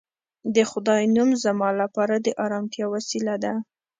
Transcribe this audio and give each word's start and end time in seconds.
د 0.55 0.57
خدای 0.71 1.03
نوم 1.15 1.29
زما 1.43 1.69
لپاره 1.81 2.15
د 2.19 2.27
ارامتیا 2.45 2.85
وسیله 2.93 3.35
ده 3.43 3.53